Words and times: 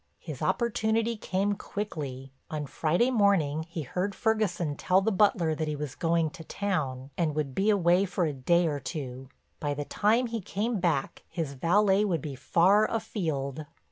His 0.17 0.41
opportunity 0.41 1.15
came 1.15 1.53
quickly—on 1.53 2.65
Friday 2.65 3.11
morning 3.11 3.61
he 3.69 3.83
heard 3.83 4.15
Ferguson 4.15 4.75
tell 4.75 4.99
the 4.99 5.11
butler 5.11 5.53
that 5.53 5.67
he 5.67 5.75
was 5.75 5.93
going 5.93 6.31
to 6.31 6.43
town 6.43 7.11
and 7.19 7.35
would 7.35 7.53
be 7.53 7.69
away 7.69 8.05
for 8.05 8.25
a 8.25 8.33
day 8.33 8.65
or 8.65 8.79
two; 8.79 9.29
by 9.59 9.75
the 9.75 9.85
time 9.85 10.25
he 10.25 10.41
came 10.41 10.79
back 10.79 11.21
his 11.29 11.53
valet 11.53 12.03
would 12.03 12.23
be 12.23 12.33
far 12.33 12.89
afield. 12.89 13.67